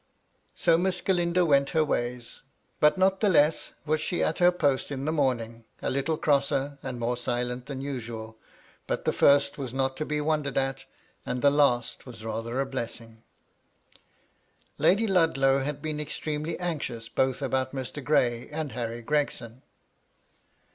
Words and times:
So 0.55 0.79
Miss 0.79 0.99
Galindo 0.99 1.45
went 1.45 1.69
her 1.77 1.85
ways; 1.85 2.41
but 2.79 2.97
not 2.97 3.19
the 3.19 3.29
less 3.29 3.73
was 3.85 4.01
she 4.01 4.23
at 4.23 4.39
her 4.39 4.51
post 4.51 4.89
in 4.89 5.05
the 5.05 5.11
morning; 5.11 5.63
a 5.79 5.91
little 5.91 6.17
crosser 6.17 6.79
and 6.81 6.99
more 6.99 7.15
silent 7.17 7.67
than 7.67 7.81
usual; 7.81 8.39
but 8.87 9.05
the 9.05 9.13
first 9.13 9.59
was 9.59 9.75
not 9.75 9.95
to 9.97 10.05
be 10.07 10.19
wondered 10.19 10.57
at, 10.57 10.85
and 11.23 11.43
the 11.43 11.51
last 11.51 12.07
was 12.07 12.25
rather 12.25 12.59
a 12.59 12.65
blessing. 12.65 13.21
MY 14.79 14.87
LADY 14.87 15.05
LUDLOW. 15.05 15.33
251 15.35 15.59
Lady 15.59 15.61
Ludlow 15.61 15.65
had 15.65 15.81
been 15.83 15.99
extremely 15.99 16.59
anxious 16.59 17.07
both 17.07 17.43
about 17.43 17.71
Mr. 17.71 18.03
Gray 18.03 18.49
and 18.49 18.71
Harry 18.71 19.03
Gregson. 19.03 19.61